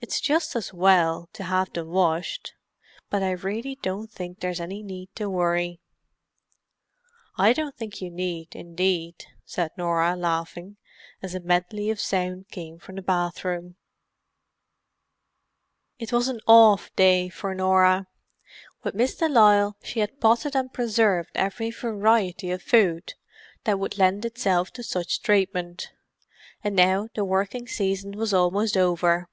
"It's 0.00 0.20
just 0.20 0.54
as 0.54 0.70
well 0.74 1.30
to 1.32 1.44
have 1.44 1.72
them 1.72 1.88
washed, 1.88 2.52
but 3.08 3.22
I 3.22 3.30
really 3.30 3.76
don't 3.80 4.10
think 4.12 4.40
there's 4.40 4.60
any 4.60 4.82
need 4.82 5.08
to 5.14 5.30
worry." 5.30 5.80
"I 7.38 7.54
don't 7.54 7.74
think 7.74 8.02
you 8.02 8.10
need, 8.10 8.54
indeed!" 8.54 9.24
said 9.46 9.70
Norah, 9.78 10.14
laughing, 10.14 10.76
as 11.22 11.34
a 11.34 11.40
medley 11.40 11.88
of 11.88 12.00
sound 12.00 12.50
came 12.50 12.78
from 12.78 12.96
the 12.96 13.00
bathroom. 13.02 13.76
It 15.98 16.12
was 16.12 16.28
an 16.28 16.40
"off" 16.46 16.94
day 16.96 17.30
for 17.30 17.54
Norah. 17.54 18.06
With 18.82 18.94
Miss 18.94 19.16
de 19.16 19.26
Lisle 19.30 19.78
she 19.82 20.00
had 20.00 20.20
potted 20.20 20.54
and 20.54 20.70
preserved 20.70 21.30
every 21.34 21.70
variety 21.70 22.50
of 22.50 22.60
food 22.62 23.14
that 23.64 23.78
would 23.78 23.96
lend 23.96 24.26
itself 24.26 24.70
to 24.74 24.82
such 24.82 25.22
treatment, 25.22 25.92
and 26.62 26.76
now 26.76 27.08
the 27.14 27.24
working 27.24 27.66
season 27.66 28.12
was 28.18 28.34
almost 28.34 28.76
over. 28.76 29.30